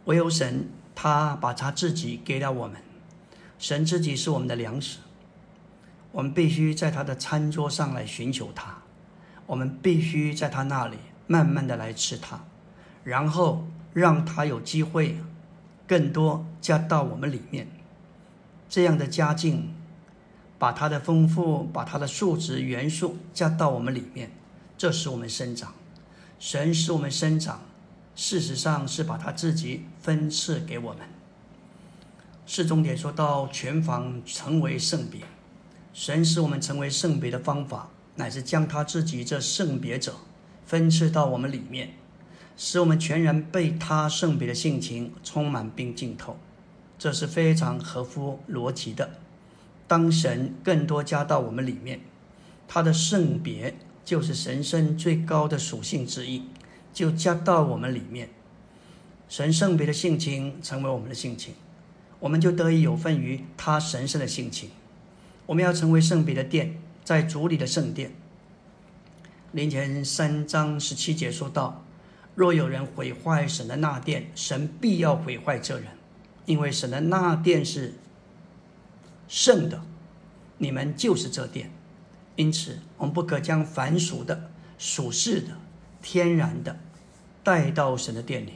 [0.04, 2.80] 唯有神，他把他自己给了我们。
[3.58, 4.98] 神自己是我们的粮食，
[6.12, 8.78] 我们必须在他的餐桌上来寻求他，
[9.46, 10.96] 我们必须在他那里
[11.26, 12.40] 慢慢的来吃他，
[13.04, 15.18] 然后让他有机会
[15.86, 17.66] 更多加到我们里面。
[18.68, 19.74] 这样的加进，
[20.58, 24.30] 把他的丰富，把他的数值元素加到我们里面，
[24.78, 25.72] 这使我们生长。
[26.38, 27.62] 神使我们生长。
[28.16, 31.08] 事实上是把他自己分赐给我们。
[32.46, 35.22] 四重点说到全房成为圣别，
[35.92, 40.14] 神使我们成为圣别的方法，乃是将他自己这圣别者
[40.64, 41.94] 分赐到我们里面，
[42.56, 46.36] 使我们全然被他圣别的性情充满并浸透。
[46.98, 49.10] 这是非常合乎逻辑的。
[49.88, 52.00] 当神更多加到我们里面，
[52.68, 53.74] 他的圣别
[54.04, 56.44] 就是神圣最高的属性之一，
[56.92, 58.28] 就加到我们里面。
[59.28, 61.54] 神圣别的性情成为我们的性情，
[62.20, 64.70] 我们就得以有份于他神圣的性情。
[65.50, 68.12] 我们要成为圣别的殿，在主里的圣殿。
[69.50, 71.84] 林前三章十七节说道
[72.36, 75.88] ：“若有人毁坏神的那殿，神必要毁坏这人，
[76.46, 77.94] 因为神的那殿是。”
[79.26, 79.82] 圣的，
[80.58, 81.72] 你们就是这殿，
[82.36, 85.48] 因此我们不可将凡俗的、属世的、
[86.00, 86.78] 天然的
[87.42, 88.52] 带到神的殿里。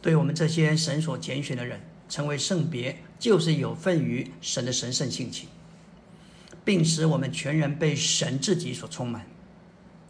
[0.00, 5.46] 对我们这些神所拣选的人，成为圣别，就是有份于神的神圣性情，
[6.64, 9.26] 并使我们全人被神自己所充满。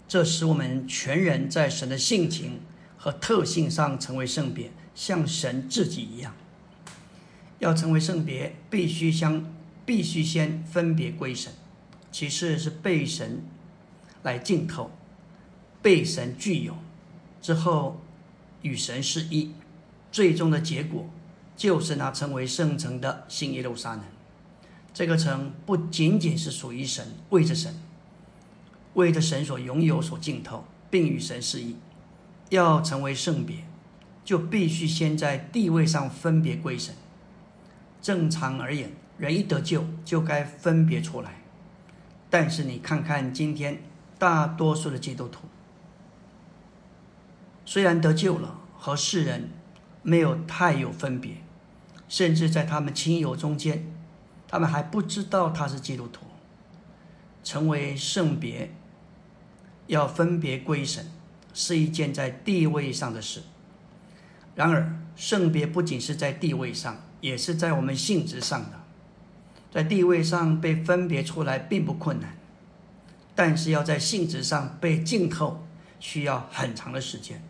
[0.07, 2.61] 这使我们全人在神的性情
[2.97, 6.35] 和特性上成为圣别，像神自己一样。
[7.59, 9.45] 要成为圣别，必须相
[9.87, 11.53] 必须先分别归神，
[12.13, 13.43] 其次是被神
[14.23, 14.91] 来浸透，
[15.81, 16.77] 被神具有
[17.41, 18.01] 之后
[18.63, 19.53] 与神是一，
[20.13, 21.09] 最终的结果
[21.57, 24.03] 就是那成为圣城的新耶路撒冷。
[24.95, 27.75] 这个城不仅仅是属于神，为着神，
[28.95, 31.77] 为着神所拥有所浸透，并与神是一。
[32.51, 33.65] 要成为圣别，
[34.25, 36.95] 就必须先在地位上分别归神。
[38.01, 41.43] 正常而言，人一得救就该分别出来。
[42.31, 43.83] 但是你看看今天
[44.17, 45.49] 大多数的基督徒，
[47.65, 49.51] 虽然得救了，和世人
[50.03, 51.39] 没有太有分别，
[52.09, 53.85] 甚至在他们亲友中间，
[54.55, 56.27] 他们还不知道他是基督徒。
[57.43, 58.73] 成为圣别，
[59.89, 61.05] 要分别归神，
[61.53, 63.43] 是一件在地位上的事。
[64.55, 66.97] 然而，圣别不仅是在地位上。
[67.21, 68.81] 也是在我们性质上的，
[69.73, 72.37] 在地位上被分别出来并不困难，
[73.35, 75.67] 但是要在性质上被浸透，
[75.99, 77.43] 需要很长的时间。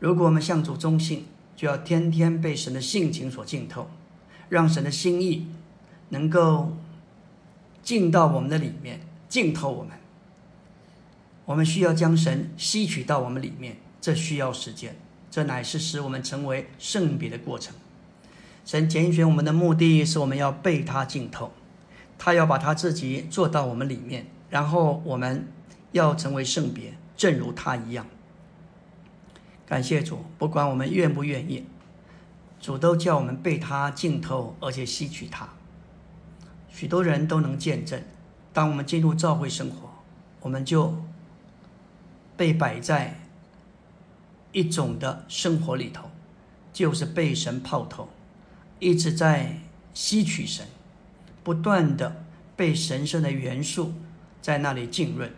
[0.00, 3.88] 如果我们向主忠信，就要天天被神的性情所浸透，
[4.48, 5.46] 让神的心意
[6.10, 6.76] 能够
[7.82, 9.98] 进到我们的里面，浸透我们。
[11.46, 14.94] 我们需要将神吸取到我们里面，这需要时间，
[15.30, 17.74] 这乃是使我们成为圣别的过程。
[18.64, 21.52] 神拣选我们的目的是我们要被他浸透，
[22.18, 25.48] 他要把他自己做到我们里面，然后我们
[25.90, 28.06] 要成为圣别，正如他一样。
[29.66, 31.66] 感谢主，不管我们愿不愿意，
[32.60, 35.48] 主都叫我们被他浸透，而且吸取他。
[36.70, 38.02] 许多人都能见证，
[38.52, 39.90] 当我们进入教会生活，
[40.40, 40.96] 我们就
[42.36, 43.20] 被摆在
[44.52, 46.10] 一种的生活里头，
[46.72, 48.08] 就是被神泡透。
[48.78, 49.58] 一直在
[49.92, 50.66] 吸取神，
[51.44, 52.24] 不断的
[52.56, 53.92] 被神圣的元素
[54.40, 55.30] 在那里浸润。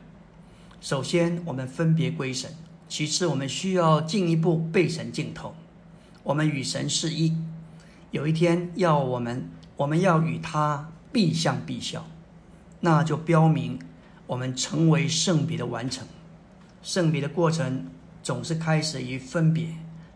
[0.81, 2.51] 首先，我们分别归神；
[2.89, 5.55] 其次，我们需要进一步被神浸透。
[6.23, 7.37] 我们与神是一，
[8.13, 12.07] 有一天要我们，我们要与他必相必效，
[12.81, 13.79] 那就标明
[14.27, 16.07] 我们成为圣别的完成。
[16.83, 17.87] 圣别的过程
[18.23, 19.69] 总是开始于分别，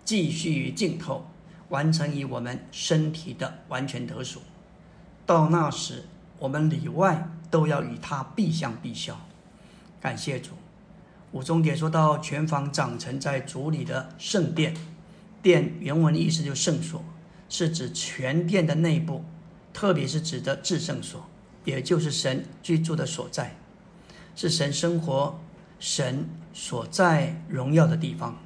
[0.05, 1.27] 继续于浸透。
[1.69, 4.41] 完成于我们身体的完全得属，
[5.27, 6.05] 到那时，
[6.39, 9.19] 我们里外都要与他必相必效。
[10.01, 10.53] 感谢主。
[11.33, 14.77] 五重点说到全房长成在主里的圣殿，
[15.43, 17.03] 殿原文的意思就圣所，
[17.49, 19.25] 是指全殿的内部，
[19.77, 21.29] 特别是指的至圣所，
[21.67, 23.55] 也就是神居住的所在，
[24.35, 25.39] 是神生活、
[25.79, 28.43] 神所在荣耀的地方。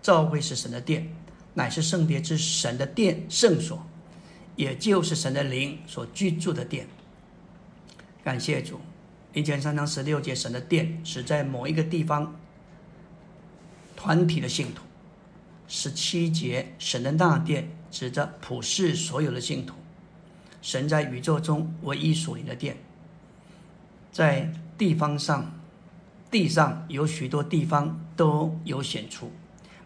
[0.00, 1.12] 教会是神的殿。
[1.54, 3.84] 乃是圣别之神的殿圣所，
[4.54, 6.86] 也就是神的灵所居住的殿。
[8.22, 8.78] 感谢主，
[9.34, 12.36] 一前三章十六节，神的殿是在某一个地方
[13.96, 14.82] 团体的信徒；
[15.66, 19.74] 十七节，神的大殿指着普世所有的信徒。
[20.68, 22.76] 神在宇宙中唯一属灵的殿，
[24.12, 25.50] 在地方上，
[26.30, 29.32] 地上有许多地方都有显出。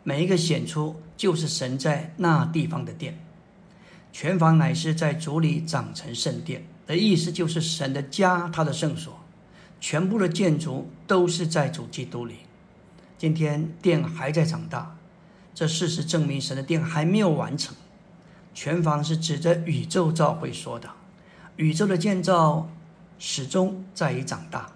[0.02, 3.16] 每一个显出就是神在那地方的殿，
[4.12, 9.20] 全房乃是在主里长成圣殿的意思，就是神的家，他的圣所，
[9.80, 12.38] 全部的建筑都是在主基督里。
[13.16, 14.96] 今天殿还在长大，
[15.54, 17.72] 这事实证明神的殿还没有完成。
[18.54, 20.90] 全房是指着宇宙造会说的，
[21.56, 22.68] 宇宙的建造
[23.18, 24.72] 始终在于长大，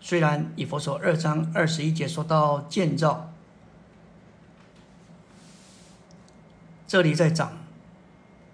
[0.00, 3.32] 虽然以佛所二章二十一节说到建造，
[6.86, 7.52] 这里在长，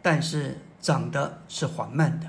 [0.02, 2.26] 但是长的是缓慢的。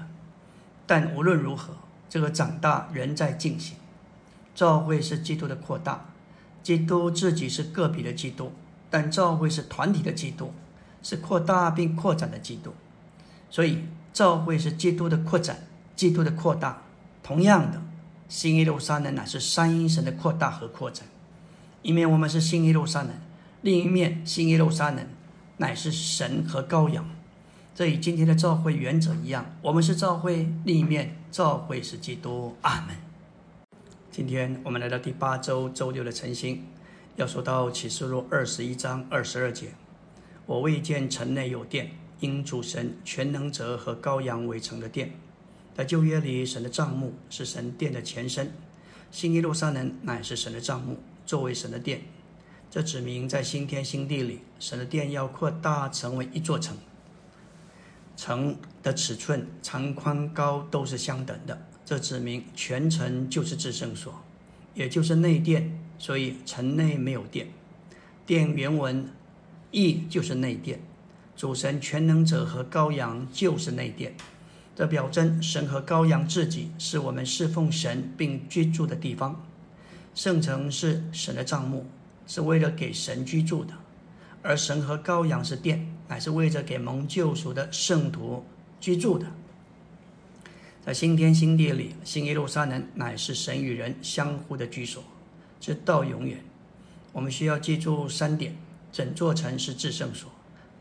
[0.85, 1.73] 但无论如何，
[2.07, 3.75] 这个长大仍在进行。
[4.55, 6.05] 教会是基督的扩大，
[6.63, 8.53] 基督自己是个别的基督，
[8.89, 10.53] 但教会是团体的基督，
[11.01, 12.73] 是扩大并扩展的基督。
[13.49, 16.83] 所以，教会是基督的扩展，基督的扩大。
[17.23, 17.81] 同样的，
[18.27, 21.07] 新耶路撒冷乃是三一神的扩大和扩展。
[21.81, 23.11] 一面我们是新耶路撒冷，
[23.61, 25.05] 另一面新耶路撒冷
[25.57, 27.05] 乃是神和羔羊。
[27.73, 32.55] 这与今天的教会原则一样，我们是教会，另一面教会是基督。
[32.63, 32.95] 阿门。
[34.09, 36.65] 今天我们来到第八周周六的晨星，
[37.17, 39.73] 要说到启示录二十一章二十二节
[40.47, 45.11] ：“我未见城内有殿，因主神全能者和羔羊围成的殿。”
[45.77, 48.47] 在旧约里，神的帐幕是神殿的前身；
[49.11, 52.01] 新耶路撒冷乃是神的帐幕，作为神的殿。
[52.71, 56.75] 这指明在新天新地里，神的殿要扩大成为一座城。
[58.15, 64.19] 城的尺寸、长、宽、高都是相等的，这指明全城就是至圣所，
[64.73, 65.79] 也就是内殿。
[65.99, 67.47] 所以城内没有殿。
[68.25, 69.09] 殿原文
[69.71, 70.79] 意就是内殿，
[71.35, 74.15] 主神全能者和羔羊就是内殿。
[74.75, 79.43] 这表征神和羔羊自己是我们侍奉神并居住的地方。
[80.13, 81.85] 圣城是神的帐幕，
[82.27, 83.73] 是为了给神居住的。
[84.43, 88.45] 而神和羔羊是殿，乃是为着给蒙救赎的圣徒
[88.79, 89.25] 居住的。
[90.85, 95.03] 在新天新地里，新耶路撒冷乃是神与人相互的居所，
[95.59, 96.39] 直到永远。
[97.11, 98.55] 我们需要记住三点：
[98.91, 100.29] 整座城是至圣所，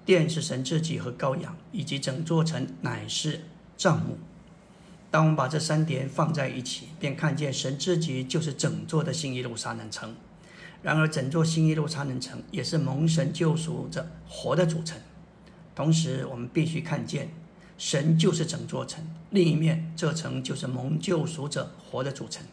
[0.04, 3.42] 殿是神自己和羔羊，以及整座城乃是
[3.76, 4.18] 帐幕。
[5.10, 10.14] 当我们把这三点放在一起，便看见神自己就是整座的新耶路撒冷城。
[10.82, 14.98] 然而，整座新耶路撒冷城也是蒙神救赎者活的组成。
[15.74, 17.30] 同时，我们必须看见，
[17.78, 22.44] 神就是整座城；另一面，这城就是蒙救赎者活的组成。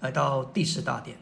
[0.00, 1.16] 来到第十大点，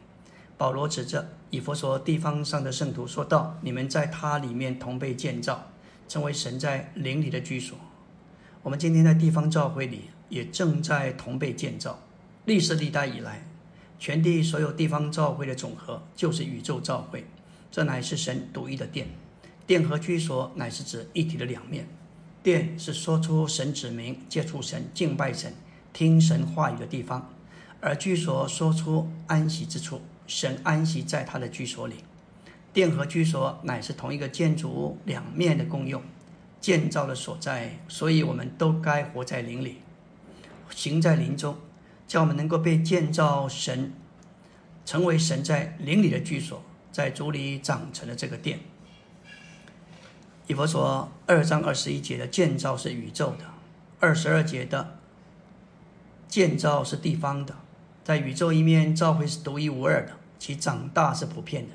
[0.56, 5.70] 保罗指着以弗所地方上的圣徒说道：“你们在他里面同被建造，
[6.08, 7.76] 成为神在灵里的居所。”
[8.62, 11.98] 我们今天在地方教会里也正在同被建造。
[12.44, 13.46] 历史历代以来。
[13.96, 17.24] 全地所有地方教会的总和就是宇宙教会，
[17.70, 19.06] 这乃是神独一的殿。
[19.66, 21.88] 殿和居所乃是指一体的两面。
[22.42, 25.54] 殿是说出神指明、接触神、敬拜神、
[25.92, 27.30] 听神话语的地方，
[27.80, 31.96] 而居所说出安息之处，神安息在他的居所里。
[32.72, 36.02] 殿和居所乃是同一个建筑两面的功用，
[36.60, 37.78] 建造的所在。
[37.88, 39.78] 所以，我们都该活在灵里，
[40.70, 41.56] 行在灵中。
[42.06, 43.92] 叫我们能够被建造神，
[44.84, 46.62] 成为神在灵里的居所，
[46.92, 48.58] 在主里长成的这个殿。
[50.46, 53.44] 以佛说二章二十一节的建造是宇宙的，
[54.00, 54.98] 二十二节的
[56.28, 57.56] 建造是地方的。
[58.04, 61.74] 在宇宙一面，教会是独一无二的，其长大是普遍的；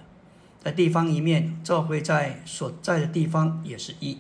[0.64, 4.20] 在地方一面，教会在所在的地方也是一。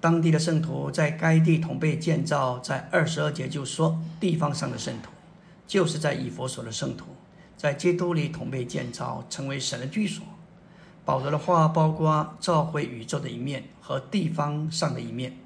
[0.00, 5.10] 当地的圣徒在该地同被建造，在二十二节就说，地方上的圣徒
[5.66, 7.06] 就是在以佛所的圣徒，
[7.56, 10.24] 在基督里同被建造，成为神的居所。
[11.04, 15.36] 保罗的话包括召回宇宙的一面和地方上的一面，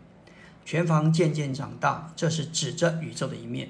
[0.65, 3.69] 全房渐渐长大，这是指着宇宙的一面；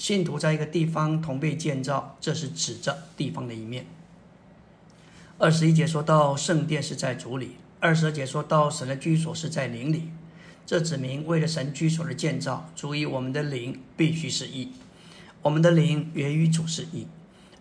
[0.00, 3.84] 信徒在一个地方同被建造，这是指着地方的一面。
[5.36, 10.08] 二十一节说到圣殿是在主里，二十二节说到神的居所是在灵里。
[10.64, 14.72] 这指明，为了神居所的建造，足以我们的灵必须是一。
[15.42, 17.06] 我们的灵源于主是一，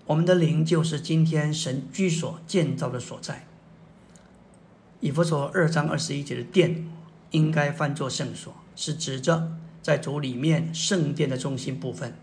[0.05, 3.45] 我们的灵就是今天神居所建造的所在。
[5.01, 6.89] 以弗所二章二十一节的殿，
[7.31, 12.15] 应该翻作圣所，是指着在主里面圣殿的中心部分。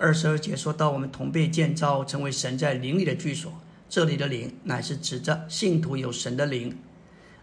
[0.00, 3.52] 二十二节说到我们同被建造，成为神在灵里的居所，
[3.86, 6.74] 这里的灵乃是指着信徒有神的灵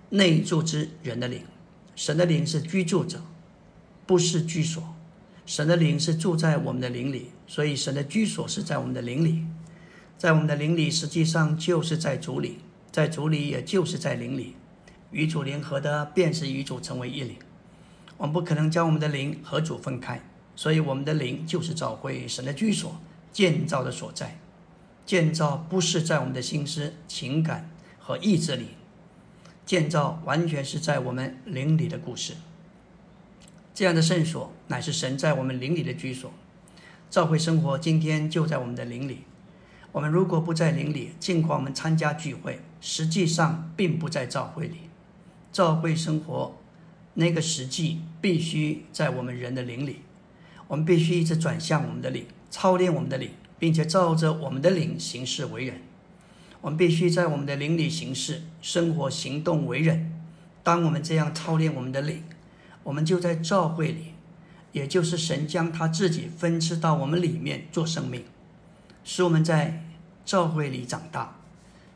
[0.09, 1.43] 内住之人的灵。
[1.95, 3.21] 神的灵是居住者，
[4.07, 4.83] 不是居所。
[5.45, 9.45] 神的灵是住在我们的灵里，所以神的居所是在我们的灵里。
[10.17, 12.57] 在我们的灵里，实际上就是在主里，
[12.91, 14.55] 在主里也就是在灵里。
[15.11, 17.35] 与主联合的，便是与主成为一灵。
[18.17, 20.27] 我们不可能将我们的灵和主分开，
[20.57, 22.99] 所以我们的灵就是找回神的居所、
[23.31, 24.37] 建造的所在。
[25.05, 28.69] 建造不是在我们的心思、情感和意志里。
[29.65, 32.33] 建造完全是在我们灵里的故事。
[33.73, 36.33] 这样的圣所乃是神在我们灵里的居所。
[37.09, 39.19] 教会生活今天就在我们的灵里。
[39.91, 44.89] 我们如果不在灵里，尽管我们参加聚会，实际上并不在教会里。
[45.51, 46.57] 教会生活
[47.13, 50.01] 那个实际必须在我们人的灵里。
[50.67, 55.81] 我们必须一直转向我们的灵，操练我们的灵，并且照着我们的灵行事为人。
[56.61, 60.11] 我们必须在我们的灵里行事、生活、行动、为人。
[60.63, 62.23] 当我们这样操练我们的灵，
[62.83, 64.13] 我们就在教会里，
[64.73, 68.25] 也就是神将他自己分赐到我们里面做生命，
[69.05, 69.85] 使我们在
[70.25, 71.37] 教会里长大。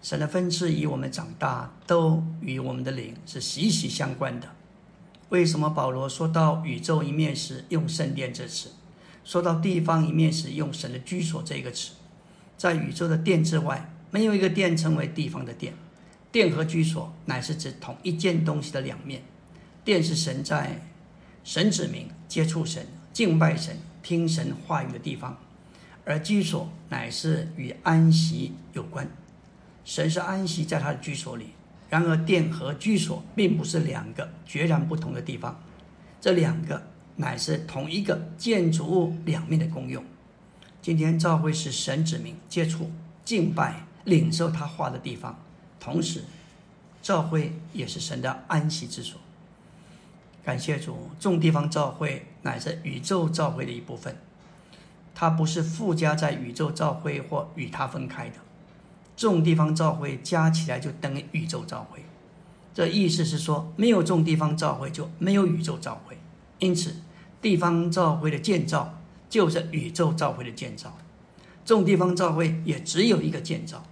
[0.01, 4.47] 神的分赐与我们长大，都与我们的灵是息息相关的。
[5.31, 8.69] 为什么保罗说到宇宙一面时用圣殿这词，
[9.23, 11.93] 说到地方一面时用神的居所这个词？
[12.57, 15.73] 在宇宙的殿之外，没有一个殿称为地方的殿。
[16.33, 19.23] 殿和居所乃是指同一件东西的两面。
[19.85, 20.81] 殿是神在
[21.45, 25.39] 神指明接触神、敬拜神、听神话语的地方，
[26.03, 29.09] 而居所乃是与安息有关。
[29.85, 31.51] 神是安息在他的居所里。
[31.91, 35.61] 然而，殿和居所并不是两个截然不同的地方，
[36.21, 36.81] 这两个
[37.17, 40.01] 乃是同一个建筑物两面的功用。
[40.81, 42.89] 今天教会是神指明接触、
[43.25, 45.37] 敬拜、领受他话的地方。
[45.81, 46.23] 同时，
[47.01, 49.19] 教会也是神的安息之所。
[50.45, 54.15] 感谢主，众地方教会乃是宇宙教会的一部分，
[55.13, 58.35] 它不是附加在宇宙教会或与它分开的。
[59.21, 62.03] 众地方教会加起来就等于宇宙教会，
[62.73, 66.17] 这意思是说，没有众地方教会就没有宇宙教会。
[66.57, 66.95] 因此，
[67.39, 68.97] 地方教会的建造
[69.29, 70.97] 就是宇宙教会的建造。
[71.63, 73.83] 众地方教会也只有一个建造。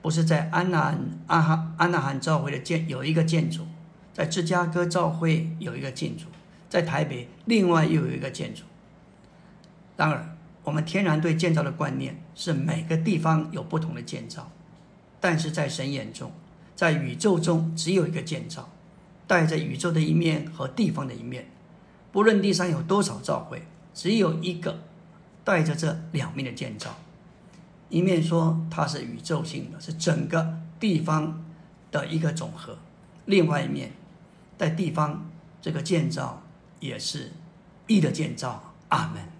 [0.00, 3.66] 不是在安南安哈安纳罕教会的建有一个建筑，
[4.14, 6.24] 在芝加哥教会有一个建筑，
[6.70, 8.62] 在台北另外又有一个建筑。
[9.94, 10.37] 当然，
[10.68, 14.50] 我们天然对建造的观念是每个地方有不同的建造，
[15.18, 16.30] 但是在神眼中，
[16.76, 18.68] 在宇宙中只有一个建造，
[19.26, 21.46] 带着宇宙的一面和地方的一面。
[22.12, 23.62] 不论地上有多少召会，
[23.94, 24.80] 只有一个
[25.42, 26.94] 带着这两面的建造。
[27.88, 31.42] 一面说它是宇宙性的，是整个地方
[31.90, 32.74] 的一个总和；
[33.24, 33.92] 另外一面，
[34.58, 35.30] 在地方
[35.62, 36.42] 这个建造
[36.78, 37.32] 也是
[37.86, 38.74] 义的建造。
[38.88, 39.37] 阿门。